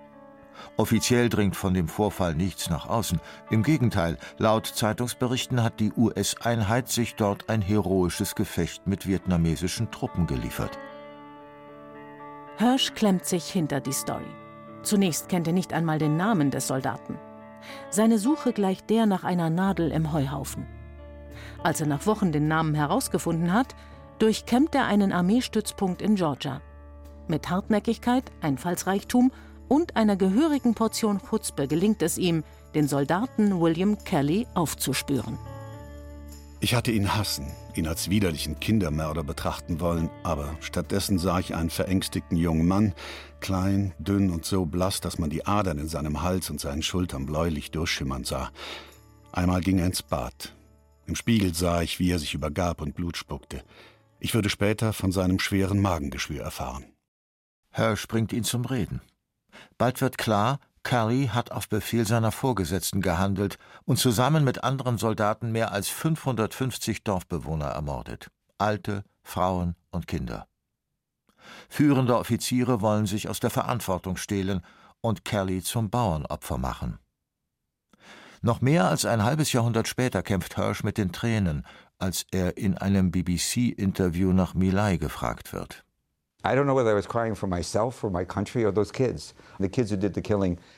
Offiziell 0.77 1.29
dringt 1.29 1.55
von 1.55 1.75
dem 1.75 1.87
Vorfall 1.87 2.35
nichts 2.35 2.71
nach 2.71 2.89
außen. 2.89 3.21
Im 3.51 3.63
Gegenteil, 3.63 4.19
laut 4.39 4.67
Zeitungsberichten 4.67 5.63
hat 5.63 5.79
die 5.79 5.93
US-Einheit 5.93 6.89
sich 6.89 7.15
dort 7.15 7.49
ein 7.49 7.63
heroisches 7.63 8.35
Gefecht 8.35 8.87
mit 8.87 9.07
vietnamesischen 9.07 9.91
Truppen 9.91 10.27
geliefert. 10.27 10.79
Hirsch 12.59 12.95
klemmt 12.95 13.27
sich 13.27 13.45
hinter 13.45 13.81
die 13.81 13.93
Story. 13.93 14.31
Zunächst 14.83 15.29
kennt 15.29 15.47
er 15.47 15.53
nicht 15.53 15.73
einmal 15.73 15.99
den 15.99 16.17
Namen 16.17 16.51
des 16.51 16.67
Soldaten. 16.67 17.19
Seine 17.91 18.19
Suche 18.19 18.53
gleicht 18.53 18.91
der 18.91 19.07
nach 19.07 19.23
einer 19.23 19.51
Nadel 19.51 19.93
im 19.93 20.13
Heuhaufen. 20.13 20.67
Als 21.63 21.81
er 21.81 21.87
nach 21.87 22.07
Wochen 22.07 22.33
den 22.33 22.49
Namen 22.49 22.75
herausgefunden 22.75 23.53
hat, 23.53 23.75
durchkämmt 24.19 24.75
er 24.75 24.87
einen 24.87 25.13
Armeestützpunkt 25.13 26.03
in 26.03 26.17
Georgia. 26.17 26.61
Mit 27.29 27.51
Hartnäckigkeit, 27.51 28.31
Einfallsreichtum 28.41 29.33
und 29.69 29.97
einer 29.97 30.17
gehörigen 30.17 30.75
Portion 30.75 31.21
Chutzpe 31.21 31.67
gelingt 31.67 32.03
es 32.03 32.19
ihm, 32.19 32.45
den 32.75 32.89
Soldaten 32.89 33.61
William 33.61 33.99
Kelly 34.05 34.47
aufzuspüren. 34.55 35.39
Ich 36.61 36.77
hatte 36.77 36.93
ihn 36.93 37.17
hassen, 37.17 37.51
ihn 37.75 37.89
als 37.89 38.09
widerlichen 38.09 38.61
Kindermörder 38.61 39.25
betrachten 39.25 39.81
wollen, 39.81 40.11
aber 40.23 40.57
stattdessen 40.61 41.19
sah 41.19 41.41
ich 41.41 41.57
einen 41.57 41.71
verängstigten 41.71 42.37
jungen 42.37 42.69
Mann, 42.69 42.95
klein, 43.41 43.95
dünn 43.99 44.31
und 44.31 44.45
so 44.45 44.65
blass, 44.65 45.01
dass 45.01 45.19
man 45.19 45.29
die 45.29 45.45
Adern 45.45 45.79
in 45.79 45.89
seinem 45.89 46.23
Hals 46.23 46.51
und 46.51 46.61
seinen 46.61 46.83
Schultern 46.83 47.27
bläulich 47.27 47.73
durchschimmern 47.73 48.23
sah. 48.23 48.51
Einmal 49.33 49.61
ging 49.61 49.81
er 49.81 49.87
ins 49.87 50.05
Bad, 50.05 50.55
im 51.07 51.17
Spiegel 51.17 51.55
sah 51.55 51.83
ich, 51.83 51.99
wie 51.99 52.11
er 52.11 52.19
sich 52.19 52.35
übergab 52.35 52.81
und 52.81 52.95
Blut 52.95 53.17
spuckte. 53.17 53.63
Ich 54.21 54.35
würde 54.35 54.51
später 54.51 54.93
von 54.93 55.13
seinem 55.13 55.39
schweren 55.39 55.81
Magengeschwür 55.81 56.43
erfahren. 56.43 56.85
Herr 57.71 57.97
springt 57.97 58.33
ihn 58.33 58.45
zum 58.45 58.65
Reden. 58.65 59.01
Bald 59.79 60.01
wird 60.01 60.19
klar, 60.19 60.61
Curry 60.83 61.31
hat 61.33 61.53
auf 61.53 61.69
Befehl 61.69 62.07
seiner 62.07 62.33
Vorgesetzten 62.33 63.01
gehandelt 63.01 63.59
und 63.85 63.99
zusammen 63.99 64.45
mit 64.45 64.65
anderen 64.65 64.99
Soldaten 64.99 65.53
mehr 65.53 65.73
als 65.73 65.89
550 65.89 67.05
Dorfbewohner 67.05 67.67
ermordet. 67.67 68.31
Alte, 68.59 69.05
Frauen 69.23 69.77
und 69.91 70.07
Kinder. 70.07 70.47
Führende 71.69 72.17
Offiziere 72.17 72.81
wollen 72.81 73.07
sich 73.07 73.29
aus 73.29 73.41
der 73.41 73.51
Verantwortung 73.51 74.17
stehlen 74.17 74.63
und 75.01 75.25
Kelly 75.25 75.63
zum 75.63 75.91
Bauernopfer 75.91 76.59
machen. 76.59 76.99
Noch 78.45 78.61
mehr 78.61 78.89
als 78.89 79.05
ein 79.07 79.23
halbes 79.23 79.53
Jahrhundert 79.53 79.87
später 79.87 80.21
kämpft 80.23 80.57
Hirsch 80.57 80.83
mit 80.83 80.99
den 80.99 81.13
Tränen, 81.13 81.65
als 81.99 82.27
er 82.33 82.57
in 82.57 82.77
einem 82.77 83.13
BBC-Interview 83.13 84.33
nach 84.33 84.55
Milai 84.55 84.97
gefragt 84.97 85.53
wird. 85.53 85.85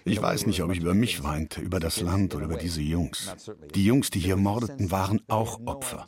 Ich 0.05 0.23
weiß 0.23 0.47
nicht, 0.47 0.63
ob 0.63 0.71
ich 0.73 0.81
über 0.81 0.95
mich 0.95 1.25
weinte, 1.25 1.61
über 1.63 1.81
das 1.81 2.01
Land 2.01 2.35
oder 2.35 2.45
über 2.45 2.57
diese 2.57 2.83
Jungs. 2.83 3.35
Die 3.75 3.85
Jungs, 3.87 4.11
die 4.11 4.19
hier 4.19 4.37
mordeten, 4.37 4.91
waren 4.91 5.23
auch 5.29 5.61
Opfer. 5.65 6.05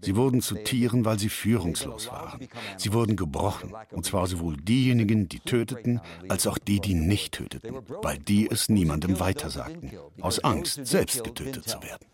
Sie 0.00 0.14
wurden 0.14 0.40
zu 0.40 0.54
Tieren, 0.54 1.04
weil 1.04 1.18
sie 1.18 1.28
führungslos 1.30 2.12
waren. 2.12 2.48
Sie 2.76 2.92
wurden 2.92 3.16
gebrochen, 3.16 3.74
und 3.90 4.06
zwar 4.06 4.28
sowohl 4.28 4.56
diejenigen, 4.56 5.28
die 5.28 5.40
töteten, 5.40 6.00
als 6.28 6.46
auch 6.46 6.58
die, 6.58 6.78
die 6.78 6.94
nicht 6.94 7.34
töteten, 7.34 7.78
weil 8.02 8.18
die 8.18 8.48
es 8.48 8.68
niemandem 8.68 9.18
weitersagten, 9.18 9.90
aus 10.20 10.38
Angst, 10.44 10.86
selbst 10.86 11.24
getötet 11.24 11.68
zu 11.68 11.82
werden. 11.82 12.06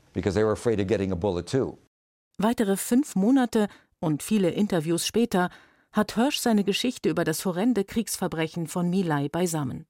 Weitere 2.39 2.77
fünf 2.77 3.15
Monate 3.15 3.69
und 4.01 4.23
viele 4.23 4.51
Interviews 4.51 5.07
später 5.07 5.51
hat 5.93 6.15
Hirsch 6.15 6.39
seine 6.39 6.65
Geschichte 6.65 7.09
über 7.09 7.25
das 7.25 7.45
horrende 7.45 7.85
Kriegsverbrechen 7.85 8.67
von 8.67 8.91
Milai 8.91 9.29
beisammen. 9.29 9.87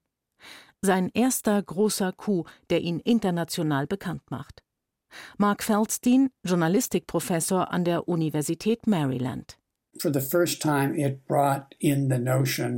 Sein 0.80 1.10
erster 1.12 1.60
großer 1.60 2.12
Coup, 2.12 2.48
der 2.70 2.82
ihn 2.82 3.00
international 3.00 3.86
bekannt 3.86 4.22
macht. 4.30 4.62
Mark 5.38 5.62
Feldstein, 5.62 6.30
Journalistikprofessor 6.44 7.72
an 7.72 7.84
der 7.84 8.08
Universität 8.08 8.86
Maryland. 8.86 9.58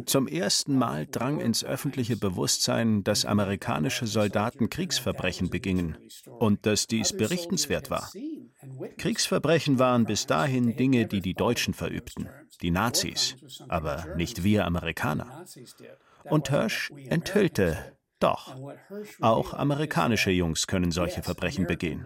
Zum 0.06 0.26
ersten 0.26 0.76
Mal 0.76 1.06
drang 1.06 1.40
ins 1.40 1.64
öffentliche 1.64 2.16
Bewusstsein, 2.16 3.04
dass 3.04 3.26
amerikanische 3.26 4.06
Soldaten 4.06 4.70
Kriegsverbrechen 4.70 5.50
begingen 5.50 5.98
und 6.38 6.64
dass 6.64 6.86
dies 6.86 7.12
berichtenswert 7.12 7.90
war. 7.90 8.10
Kriegsverbrechen 8.98 9.78
waren 9.78 10.04
bis 10.04 10.26
dahin 10.26 10.76
Dinge, 10.76 11.06
die 11.06 11.20
die 11.20 11.34
Deutschen 11.34 11.74
verübten, 11.74 12.28
die 12.60 12.70
Nazis, 12.70 13.36
aber 13.68 14.06
nicht 14.16 14.42
wir 14.42 14.66
Amerikaner. 14.66 15.44
Und 16.24 16.50
Hirsch 16.50 16.90
enthüllte, 17.08 17.96
doch, 18.20 18.54
auch 19.20 19.54
amerikanische 19.54 20.30
Jungs 20.30 20.66
können 20.66 20.92
solche 20.92 21.22
Verbrechen 21.22 21.66
begehen. 21.66 22.04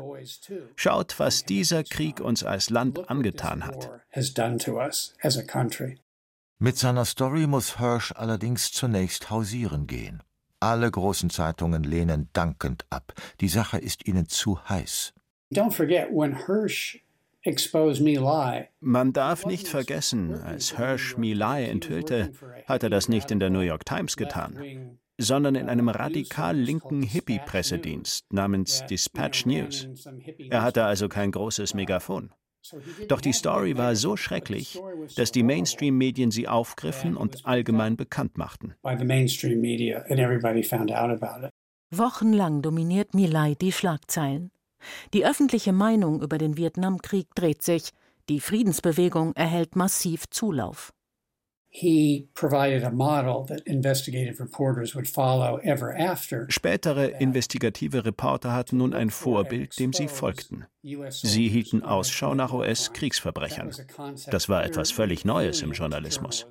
Schaut, 0.76 1.18
was 1.18 1.44
dieser 1.44 1.82
Krieg 1.82 2.20
uns 2.20 2.44
als 2.44 2.70
Land 2.70 3.10
angetan 3.10 3.66
hat. 3.66 3.90
Mit 6.60 6.78
seiner 6.78 7.04
Story 7.04 7.46
muss 7.48 7.78
Hirsch 7.78 8.12
allerdings 8.12 8.70
zunächst 8.70 9.28
hausieren 9.30 9.88
gehen. 9.88 10.22
Alle 10.60 10.88
großen 10.88 11.30
Zeitungen 11.30 11.82
lehnen 11.82 12.30
dankend 12.32 12.86
ab. 12.90 13.12
Die 13.40 13.48
Sache 13.48 13.78
ist 13.78 14.06
ihnen 14.06 14.28
zu 14.28 14.66
heiß. 14.68 15.12
Man 18.80 19.12
darf 19.12 19.46
nicht 19.46 19.68
vergessen, 19.68 20.34
als 20.34 20.76
Hirsch 20.76 21.16
Milai 21.16 21.64
enthüllte, 21.64 22.32
hat 22.66 22.82
er 22.82 22.90
das 22.90 23.08
nicht 23.08 23.30
in 23.30 23.38
der 23.40 23.50
New 23.50 23.60
York 23.60 23.84
Times 23.84 24.16
getan, 24.16 24.98
sondern 25.18 25.54
in 25.54 25.68
einem 25.68 25.88
radikal 25.88 26.56
linken 26.56 27.02
Hippie-Pressedienst 27.02 28.32
namens 28.32 28.84
Dispatch 28.86 29.46
News. 29.46 29.88
Er 30.50 30.62
hatte 30.62 30.84
also 30.84 31.08
kein 31.08 31.30
großes 31.30 31.74
Megafon. 31.74 32.32
Doch 33.08 33.20
die 33.20 33.32
Story 33.32 33.76
war 33.76 33.94
so 33.94 34.16
schrecklich, 34.16 34.80
dass 35.16 35.32
die 35.32 35.42
Mainstream-Medien 35.42 36.30
sie 36.30 36.48
aufgriffen 36.48 37.16
und 37.16 37.44
allgemein 37.44 37.96
bekannt 37.96 38.38
machten. 38.38 38.74
Wochenlang 41.90 42.62
dominiert 42.62 43.14
Milai 43.14 43.54
die 43.54 43.72
Schlagzeilen. 43.72 44.50
Die 45.12 45.24
öffentliche 45.24 45.72
Meinung 45.72 46.22
über 46.22 46.38
den 46.38 46.56
Vietnamkrieg 46.56 47.34
dreht 47.34 47.62
sich, 47.62 47.90
die 48.28 48.40
Friedensbewegung 48.40 49.34
erhält 49.34 49.76
massiv 49.76 50.28
Zulauf. 50.30 50.92
Spätere 56.48 57.06
investigative 57.18 58.04
Reporter 58.04 58.52
hatten 58.52 58.76
nun 58.76 58.94
ein 58.94 59.10
Vorbild, 59.10 59.78
dem 59.80 59.92
sie 59.92 60.06
folgten. 60.06 60.66
Sie 60.82 61.48
hielten 61.48 61.82
Ausschau 61.82 62.36
nach 62.36 62.52
US-Kriegsverbrechern. 62.52 63.72
Das 64.30 64.48
war 64.48 64.64
etwas 64.64 64.92
völlig 64.92 65.24
Neues 65.24 65.62
im 65.62 65.72
Journalismus. 65.72 66.46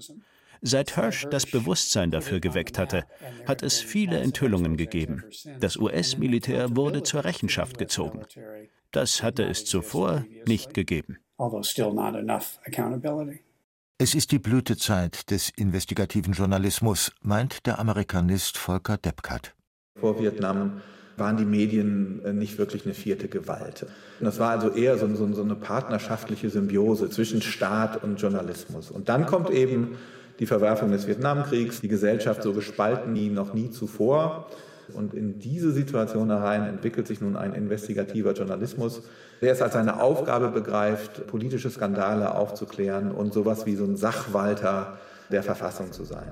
Seit 0.66 0.96
Hirsch 0.96 1.28
das 1.30 1.46
Bewusstsein 1.46 2.10
dafür 2.10 2.40
geweckt 2.40 2.78
hatte, 2.78 3.04
hat 3.46 3.64
es 3.64 3.82
viele 3.82 4.20
Enthüllungen 4.20 4.78
gegeben. 4.78 5.24
Das 5.60 5.76
US-Militär 5.76 6.76
wurde 6.78 7.04
zur 7.04 7.26
Rechenschaft 7.26 7.78
gezogen. 7.78 8.22
Das 8.92 9.22
hatte 9.22 9.44
es 9.44 9.66
zuvor 9.66 10.26
nicht 10.48 10.74
gegeben. 10.74 11.18
Es 13.98 14.16
ist 14.16 14.32
die 14.32 14.40
Blütezeit 14.40 15.30
des 15.32 15.50
investigativen 15.50 16.34
Journalismus, 16.34 17.12
meint 17.22 17.66
der 17.66 17.80
Amerikanist 17.80 18.58
Volker 18.58 18.98
Deppkat. 18.98 19.54
Vor 20.00 20.20
Vietnam 20.22 20.82
waren 21.18 21.38
die 21.38 21.46
Medien 21.46 22.24
äh, 22.24 22.34
nicht 22.34 22.58
wirklich 22.58 22.86
eine 22.86 22.94
vierte 22.94 23.28
Gewalt. 23.28 23.86
Das 24.20 24.40
war 24.40 24.50
also 24.52 24.70
eher 24.70 24.98
so, 24.98 25.14
so, 25.16 25.32
so 25.34 25.44
eine 25.44 25.56
partnerschaftliche 25.56 26.50
Symbiose 26.50 27.10
zwischen 27.10 27.42
Staat 27.42 28.04
und 28.04 28.20
Journalismus. 28.20 28.90
Und 28.90 29.10
dann 29.10 29.26
kommt 29.26 29.50
eben 29.50 29.98
die 30.40 30.46
Verwerfung 30.46 30.92
des 30.92 31.08
Vietnamkriegs, 31.08 31.82
die 31.82 31.88
Gesellschaft 31.88 32.44
so 32.44 32.54
gespalten 32.54 33.16
wie 33.16 33.30
noch 33.30 33.54
nie 33.54 33.70
zuvor. 33.70 34.48
Und 34.94 35.14
in 35.14 35.40
diese 35.40 35.72
Situation 35.72 36.30
herein 36.30 36.66
entwickelt 36.66 37.08
sich 37.08 37.22
nun 37.22 37.38
ein 37.38 37.54
investigativer 37.54 38.34
Journalismus, 38.34 39.04
der 39.42 39.54
es 39.54 39.62
als 39.62 39.74
seine 39.74 40.02
Aufgabe 40.02 40.50
begreift, 40.50 41.28
politische 41.28 41.70
Skandale 41.70 42.36
aufzuklären 42.36 43.12
und 43.12 43.34
sowas 43.34 43.66
wie 43.66 43.76
so 43.76 43.86
ein 43.86 43.96
Sachwalter 43.96 44.98
der 45.32 45.44
Verfassung 45.44 45.92
zu 45.92 46.04
sein. 46.04 46.32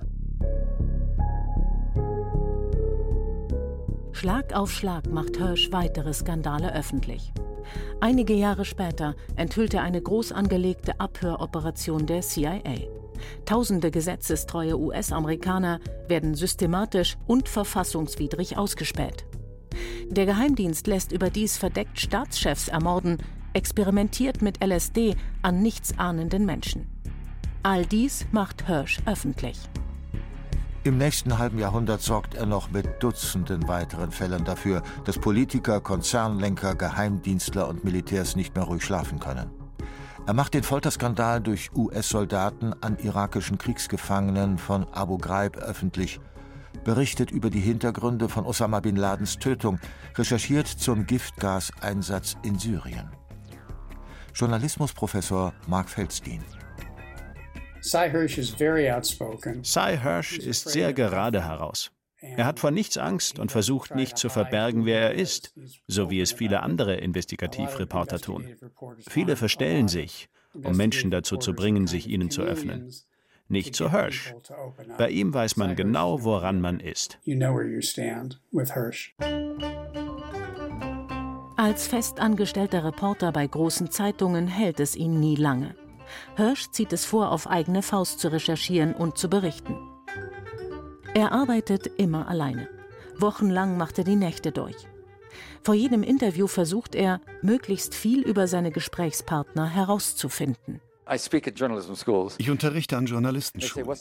Schlag 4.11 4.55
auf 4.55 4.71
Schlag 4.71 5.07
macht 5.09 5.37
Hirsch 5.37 5.71
weitere 5.71 6.13
Skandale 6.13 6.75
öffentlich. 6.75 7.33
Einige 8.01 8.33
Jahre 8.33 8.65
später 8.65 9.15
enthüllt 9.35 9.73
er 9.73 9.81
eine 9.81 10.01
groß 10.01 10.31
angelegte 10.31 10.99
Abhöroperation 10.99 12.05
der 12.05 12.21
CIA. 12.21 13.00
Tausende 13.45 13.91
gesetzestreue 13.91 14.77
US-Amerikaner 14.77 15.79
werden 16.07 16.35
systematisch 16.35 17.17
und 17.27 17.49
verfassungswidrig 17.49 18.57
ausgespäht. 18.57 19.25
Der 20.09 20.25
Geheimdienst 20.25 20.87
lässt 20.87 21.11
überdies 21.11 21.57
verdeckt 21.57 21.99
Staatschefs 21.99 22.67
ermorden, 22.67 23.17
experimentiert 23.53 24.41
mit 24.41 24.63
LSD 24.63 25.15
an 25.41 25.61
nichtsahnenden 25.61 26.45
Menschen. 26.45 26.87
All 27.63 27.85
dies 27.85 28.25
macht 28.31 28.65
Hirsch 28.67 28.99
öffentlich. 29.05 29.57
Im 30.83 30.97
nächsten 30.97 31.37
halben 31.37 31.59
Jahrhundert 31.59 32.01
sorgt 32.01 32.33
er 32.33 32.47
noch 32.47 32.71
mit 32.71 33.03
Dutzenden 33.03 33.67
weiteren 33.67 34.11
Fällen 34.11 34.45
dafür, 34.45 34.81
dass 35.05 35.19
Politiker, 35.19 35.79
Konzernlenker, 35.79 36.73
Geheimdienstler 36.73 37.67
und 37.67 37.83
Militärs 37.83 38.35
nicht 38.35 38.55
mehr 38.55 38.63
ruhig 38.63 38.83
schlafen 38.83 39.19
können. 39.19 39.60
Er 40.27 40.33
macht 40.33 40.53
den 40.53 40.63
Folterskandal 40.63 41.41
durch 41.41 41.71
US-Soldaten 41.73 42.73
an 42.81 42.97
irakischen 42.99 43.57
Kriegsgefangenen 43.57 44.59
von 44.59 44.85
Abu 44.93 45.17
Ghraib 45.17 45.57
öffentlich, 45.57 46.19
berichtet 46.83 47.31
über 47.31 47.49
die 47.49 47.59
Hintergründe 47.59 48.29
von 48.29 48.45
Osama 48.45 48.81
bin 48.81 48.95
Ladens 48.95 49.39
Tötung, 49.39 49.79
recherchiert 50.15 50.67
zum 50.67 51.07
Giftgaseinsatz 51.07 52.37
in 52.43 52.59
Syrien. 52.59 53.09
Journalismusprofessor 54.33 55.53
Mark 55.67 55.89
Feldstein. 55.89 56.43
Cy 59.63 59.97
Hirsch 59.97 60.37
ist 60.37 60.69
sehr 60.69 60.93
gerade 60.93 61.43
heraus. 61.43 61.91
Er 62.21 62.45
hat 62.45 62.59
vor 62.59 62.71
nichts 62.71 62.97
Angst 62.97 63.39
und 63.39 63.51
versucht 63.51 63.95
nicht 63.95 64.17
zu 64.17 64.29
verbergen, 64.29 64.85
wer 64.85 65.01
er 65.01 65.13
ist, 65.15 65.53
so 65.87 66.09
wie 66.09 66.21
es 66.21 66.31
viele 66.31 66.61
andere 66.61 66.95
Investigativreporter 66.95 68.19
tun. 68.19 68.47
Viele 69.09 69.35
verstellen 69.35 69.87
sich, 69.87 70.29
um 70.53 70.77
Menschen 70.77 71.09
dazu 71.11 71.37
zu 71.37 71.53
bringen, 71.53 71.87
sich 71.87 72.07
ihnen 72.07 72.29
zu 72.29 72.43
öffnen. 72.43 72.91
Nicht 73.47 73.75
zu 73.75 73.91
Hirsch. 73.91 74.33
Bei 74.97 75.09
ihm 75.09 75.33
weiß 75.33 75.57
man 75.57 75.75
genau, 75.75 76.23
woran 76.23 76.61
man 76.61 76.79
ist. 76.79 77.19
Als 81.57 81.87
festangestellter 81.87 82.83
Reporter 82.83 83.31
bei 83.31 83.45
großen 83.45 83.91
Zeitungen 83.91 84.47
hält 84.47 84.79
es 84.79 84.95
ihn 84.95 85.19
nie 85.19 85.35
lange. 85.35 85.75
Hirsch 86.35 86.71
zieht 86.71 86.93
es 86.93 87.05
vor, 87.05 87.31
auf 87.31 87.47
eigene 87.47 87.81
Faust 87.81 88.19
zu 88.19 88.29
recherchieren 88.29 88.93
und 88.93 89.17
zu 89.17 89.29
berichten. 89.29 89.90
Er 91.13 91.33
arbeitet 91.33 91.87
immer 91.97 92.29
alleine. 92.29 92.69
Wochenlang 93.17 93.75
macht 93.77 93.97
er 93.97 94.05
die 94.05 94.15
Nächte 94.15 94.53
durch. 94.53 94.77
Vor 95.61 95.75
jedem 95.75 96.03
Interview 96.03 96.47
versucht 96.47 96.95
er, 96.95 97.19
möglichst 97.41 97.93
viel 97.93 98.21
über 98.21 98.47
seine 98.47 98.71
Gesprächspartner 98.71 99.67
herauszufinden. 99.69 100.79
Ich 102.37 102.49
unterrichte 102.49 102.97
an 102.97 103.05
Journalistenschulen. 103.05 103.97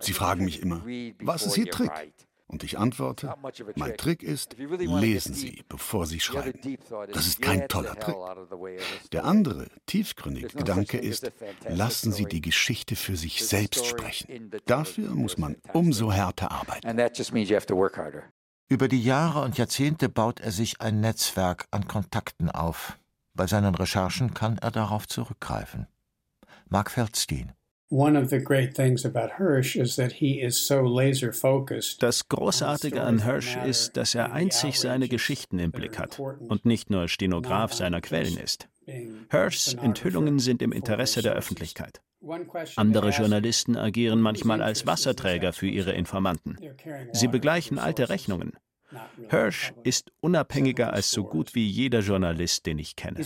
Sie 0.00 0.12
fragen 0.12 0.44
mich 0.44 0.60
immer, 0.60 0.84
was 1.20 1.46
ist 1.46 1.56
Ihr 1.56 1.70
Trick? 1.70 1.90
Und 2.50 2.64
ich 2.64 2.78
antworte, 2.78 3.32
mein 3.76 3.96
Trick 3.96 4.24
ist, 4.24 4.56
lesen 4.58 5.34
Sie, 5.34 5.62
bevor 5.68 6.06
Sie 6.06 6.18
schreiben. 6.18 6.58
Das 7.12 7.28
ist 7.28 7.40
kein 7.40 7.68
toller 7.68 7.94
Trick. 7.94 8.16
Der 9.12 9.24
andere, 9.24 9.68
tiefgründige 9.86 10.48
Gedanke 10.48 10.98
ist, 10.98 11.30
lassen 11.68 12.10
Sie 12.10 12.24
die 12.24 12.40
Geschichte 12.40 12.96
für 12.96 13.16
sich 13.16 13.46
selbst 13.46 13.86
sprechen. 13.86 14.50
Dafür 14.66 15.14
muss 15.14 15.38
man 15.38 15.58
umso 15.72 16.10
härter 16.10 16.50
arbeiten. 16.50 16.88
Über 18.68 18.88
die 18.88 19.02
Jahre 19.02 19.42
und 19.42 19.56
Jahrzehnte 19.56 20.08
baut 20.08 20.40
er 20.40 20.50
sich 20.50 20.80
ein 20.80 21.00
Netzwerk 21.00 21.68
an 21.70 21.86
Kontakten 21.86 22.50
auf. 22.50 22.98
Bei 23.32 23.46
seinen 23.46 23.76
Recherchen 23.76 24.34
kann 24.34 24.58
er 24.58 24.72
darauf 24.72 25.06
zurückgreifen. 25.06 25.86
Mark 26.68 26.90
Feldstein 26.90 27.52
das 31.98 32.28
Großartige 32.28 33.02
an 33.02 33.24
Hirsch 33.24 33.56
ist, 33.66 33.96
dass 33.96 34.14
er 34.14 34.32
einzig 34.32 34.78
seine 34.78 35.08
Geschichten 35.08 35.58
im 35.58 35.72
Blick 35.72 35.98
hat 35.98 36.18
und 36.20 36.64
nicht 36.64 36.88
nur 36.88 37.08
Stenograf 37.08 37.72
seiner 37.72 38.00
Quellen 38.00 38.36
ist. 38.36 38.68
Hirschs 39.30 39.74
Enthüllungen 39.74 40.38
sind 40.38 40.62
im 40.62 40.70
Interesse 40.70 41.20
der 41.20 41.32
Öffentlichkeit. 41.32 42.00
Andere 42.76 43.10
Journalisten 43.10 43.76
agieren 43.76 44.20
manchmal 44.20 44.62
als 44.62 44.86
Wasserträger 44.86 45.52
für 45.52 45.68
ihre 45.68 45.92
Informanten. 45.92 46.58
Sie 47.12 47.28
begleichen 47.28 47.78
alte 47.78 48.08
Rechnungen. 48.08 48.52
Hirsch 49.28 49.72
ist 49.82 50.12
unabhängiger 50.20 50.92
als 50.92 51.10
so 51.10 51.24
gut 51.24 51.56
wie 51.56 51.66
jeder 51.66 52.00
Journalist, 52.00 52.66
den 52.66 52.78
ich 52.78 52.94
kenne. 52.94 53.18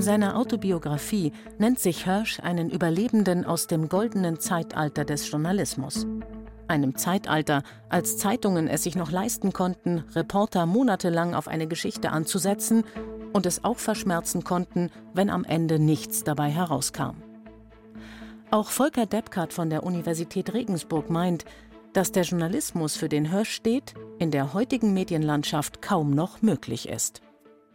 In 0.00 0.04
seiner 0.04 0.38
Autobiografie 0.38 1.30
nennt 1.58 1.78
sich 1.78 2.06
Hirsch 2.06 2.40
einen 2.40 2.70
Überlebenden 2.70 3.44
aus 3.44 3.66
dem 3.66 3.90
goldenen 3.90 4.40
Zeitalter 4.40 5.04
des 5.04 5.30
Journalismus. 5.30 6.06
Einem 6.68 6.96
Zeitalter, 6.96 7.62
als 7.90 8.16
Zeitungen 8.16 8.66
es 8.66 8.84
sich 8.84 8.96
noch 8.96 9.10
leisten 9.10 9.52
konnten, 9.52 9.98
Reporter 10.14 10.64
monatelang 10.64 11.34
auf 11.34 11.48
eine 11.48 11.66
Geschichte 11.66 12.12
anzusetzen 12.12 12.84
und 13.34 13.44
es 13.44 13.62
auch 13.62 13.76
verschmerzen 13.76 14.42
konnten, 14.42 14.88
wenn 15.12 15.28
am 15.28 15.44
Ende 15.44 15.78
nichts 15.78 16.24
dabei 16.24 16.48
herauskam. 16.48 17.16
Auch 18.50 18.70
Volker 18.70 19.04
Deppkart 19.04 19.52
von 19.52 19.68
der 19.68 19.82
Universität 19.82 20.54
Regensburg 20.54 21.10
meint, 21.10 21.44
dass 21.92 22.10
der 22.10 22.22
Journalismus, 22.22 22.96
für 22.96 23.10
den 23.10 23.30
Hirsch 23.30 23.50
steht, 23.50 23.92
in 24.18 24.30
der 24.30 24.54
heutigen 24.54 24.94
Medienlandschaft 24.94 25.82
kaum 25.82 26.12
noch 26.12 26.40
möglich 26.40 26.88
ist. 26.88 27.20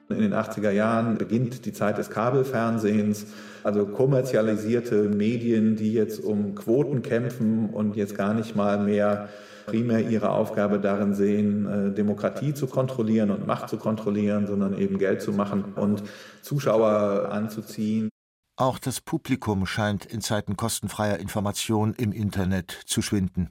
In 0.09 0.19
den 0.19 0.33
80er 0.33 0.69
Jahren 0.69 1.17
beginnt 1.17 1.65
die 1.65 1.73
Zeit 1.73 1.97
des 1.97 2.11
Kabelfernsehens, 2.11 3.25
also 3.63 3.87
kommerzialisierte 3.87 5.09
Medien, 5.09 5.75
die 5.75 5.93
jetzt 5.93 6.19
um 6.19 6.53
Quoten 6.53 7.01
kämpfen 7.01 7.71
und 7.71 7.95
jetzt 7.95 8.15
gar 8.15 8.35
nicht 8.35 8.55
mal 8.55 8.77
mehr 8.77 9.29
primär 9.65 10.07
ihre 10.07 10.29
Aufgabe 10.29 10.79
darin 10.79 11.15
sehen, 11.15 11.65
äh, 11.65 11.93
Demokratie 11.93 12.53
zu 12.53 12.67
kontrollieren 12.67 13.31
und 13.31 13.47
Macht 13.47 13.67
zu 13.67 13.77
kontrollieren, 13.77 14.45
sondern 14.45 14.77
eben 14.77 14.99
Geld 14.99 15.23
zu 15.23 15.31
machen 15.31 15.73
und 15.75 16.03
Zuschauer 16.43 17.29
anzuziehen. 17.31 18.09
Auch 18.57 18.77
das 18.77 19.01
Publikum 19.01 19.65
scheint 19.65 20.05
in 20.05 20.21
Zeiten 20.21 20.55
kostenfreier 20.55 21.17
Information 21.17 21.93
im 21.97 22.11
Internet 22.11 22.71
zu 22.85 23.01
schwinden. 23.01 23.49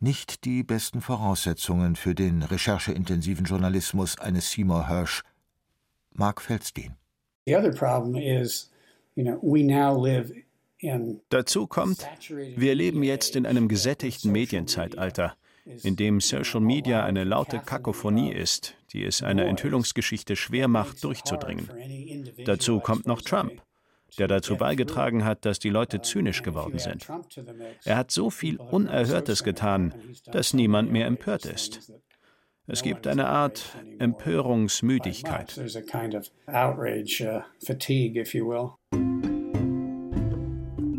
Nicht 0.00 0.44
die 0.44 0.62
besten 0.62 1.00
Voraussetzungen 1.00 1.94
für 1.94 2.14
den 2.14 2.42
rechercheintensiven 2.42 3.44
Journalismus 3.44 4.18
eines 4.18 4.50
Seymour 4.50 4.88
Hirsch 4.88 5.22
Mark 6.12 6.42
Feldstein. 6.42 6.96
Dazu 11.28 11.66
kommt, 11.66 12.08
wir 12.28 12.74
leben 12.74 13.02
jetzt 13.02 13.36
in 13.36 13.46
einem 13.46 13.68
gesättigten 13.68 14.32
Medienzeitalter, 14.32 15.36
in 15.82 15.96
dem 15.96 16.20
Social 16.20 16.60
Media 16.60 17.04
eine 17.04 17.24
laute 17.24 17.58
Kakophonie 17.58 18.32
ist, 18.32 18.74
die 18.92 19.04
es 19.04 19.22
einer 19.22 19.46
Enthüllungsgeschichte 19.46 20.36
schwer 20.36 20.68
macht, 20.68 21.04
durchzudringen. 21.04 21.70
Dazu 22.44 22.80
kommt 22.80 23.06
noch 23.06 23.20
Trump, 23.20 23.62
der 24.18 24.26
dazu 24.26 24.56
beigetragen 24.56 25.24
hat, 25.24 25.44
dass 25.44 25.58
die 25.58 25.70
Leute 25.70 26.00
zynisch 26.00 26.42
geworden 26.42 26.78
sind. 26.78 27.06
Er 27.84 27.96
hat 27.96 28.10
so 28.10 28.30
viel 28.30 28.56
Unerhörtes 28.56 29.44
getan, 29.44 29.94
dass 30.26 30.54
niemand 30.54 30.90
mehr 30.90 31.06
empört 31.06 31.44
ist. 31.44 31.92
Es 32.72 32.82
gibt 32.82 33.08
eine 33.08 33.26
Art 33.26 33.76
Empörungsmüdigkeit. 33.98 35.60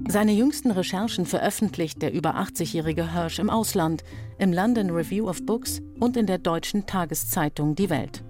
Seine 0.09 0.33
jüngsten 0.33 0.71
Recherchen 0.71 1.25
veröffentlicht 1.25 2.01
der 2.01 2.11
über 2.11 2.35
80-jährige 2.35 3.13
Hirsch 3.13 3.39
im 3.39 3.49
Ausland, 3.49 4.03
im 4.37 4.51
London 4.51 4.89
Review 4.89 5.29
of 5.29 5.45
Books 5.45 5.81
und 5.97 6.17
in 6.17 6.25
der 6.25 6.39
deutschen 6.39 6.85
Tageszeitung 6.85 7.75
Die 7.75 7.89
Welt. 7.89 8.21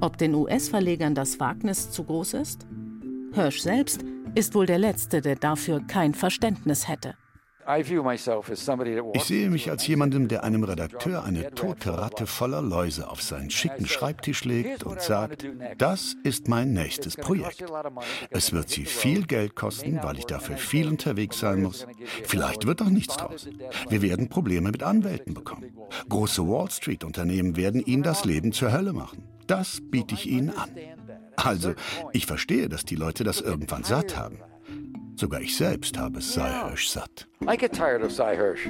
Ob 0.00 0.16
den 0.16 0.34
US-Verlegern 0.34 1.14
das 1.14 1.38
Wagnis 1.38 1.90
zu 1.90 2.04
groß 2.04 2.32
ist? 2.34 2.66
Hirsch 3.34 3.60
selbst 3.60 4.02
ist 4.34 4.54
wohl 4.54 4.64
der 4.64 4.78
Letzte, 4.78 5.20
der 5.20 5.36
dafür 5.36 5.86
kein 5.86 6.14
Verständnis 6.14 6.88
hätte. 6.88 7.16
Ich 7.66 9.24
sehe 9.24 9.50
mich 9.50 9.70
als 9.70 9.86
jemandem, 9.86 10.28
der 10.28 10.44
einem 10.44 10.64
Redakteur 10.64 11.24
eine 11.24 11.50
tote 11.54 11.98
Ratte 11.98 12.26
voller 12.26 12.62
Läuse 12.62 13.10
auf 13.10 13.22
seinen 13.22 13.50
schicken 13.50 13.86
Schreibtisch 13.86 14.44
legt 14.44 14.84
und 14.84 15.00
sagt, 15.00 15.46
das 15.78 16.16
ist 16.22 16.48
mein 16.48 16.72
nächstes 16.72 17.16
Projekt. 17.16 17.64
Es 18.30 18.52
wird 18.52 18.68
Sie 18.68 18.84
viel 18.84 19.26
Geld 19.26 19.56
kosten, 19.56 19.98
weil 20.02 20.18
ich 20.18 20.26
dafür 20.26 20.56
viel 20.56 20.88
unterwegs 20.88 21.40
sein 21.40 21.62
muss. 21.62 21.86
Vielleicht 22.24 22.66
wird 22.66 22.82
auch 22.82 22.90
nichts 22.90 23.16
draus. 23.16 23.48
Wir 23.88 24.02
werden 24.02 24.28
Probleme 24.28 24.70
mit 24.70 24.82
Anwälten 24.82 25.34
bekommen. 25.34 25.72
Große 26.08 26.46
Wall 26.46 26.70
Street-Unternehmen 26.70 27.56
werden 27.56 27.84
Ihnen 27.84 28.02
das 28.02 28.24
Leben 28.24 28.52
zur 28.52 28.72
Hölle 28.72 28.92
machen. 28.92 29.24
Das 29.46 29.80
biete 29.80 30.14
ich 30.14 30.26
Ihnen 30.26 30.50
an. 30.50 30.70
Also, 31.36 31.74
ich 32.12 32.26
verstehe, 32.26 32.68
dass 32.68 32.84
die 32.84 32.96
Leute 32.96 33.24
das 33.24 33.40
irgendwann 33.40 33.84
satt 33.84 34.16
haben. 34.16 34.38
Sogar 35.18 35.40
ich 35.40 35.56
selbst 35.56 35.96
habe 35.96 36.20
Cy 36.20 36.42
Hirsch 36.42 36.88
satt. 36.88 37.26
I 37.42 37.56
get 37.56 37.72
tired 37.72 38.02
of 38.02 38.12
Cy 38.12 38.36
Hirsch. 38.36 38.68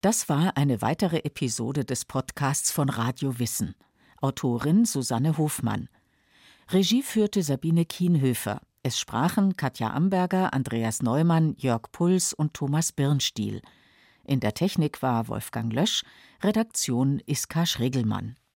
Das 0.00 0.28
war 0.30 0.56
eine 0.56 0.80
weitere 0.80 1.18
Episode 1.18 1.84
des 1.84 2.06
Podcasts 2.06 2.70
von 2.70 2.88
Radio 2.88 3.38
Wissen. 3.38 3.74
Autorin 4.22 4.86
Susanne 4.86 5.36
Hofmann. 5.36 5.88
Regie 6.70 7.02
führte 7.02 7.42
Sabine 7.42 7.84
Kienhöfer. 7.84 8.62
Es 8.82 8.98
sprachen 8.98 9.56
Katja 9.56 9.92
Amberger, 9.92 10.54
Andreas 10.54 11.02
Neumann, 11.02 11.56
Jörg 11.58 11.90
Puls 11.92 12.32
und 12.32 12.54
Thomas 12.54 12.92
Birnstiel. 12.92 13.60
In 14.24 14.40
der 14.40 14.54
Technik 14.54 15.02
war 15.02 15.28
Wolfgang 15.28 15.72
Lösch, 15.72 16.02
Redaktion 16.42 17.20
Iska 17.26 17.66
Schregelmann. 17.66 18.36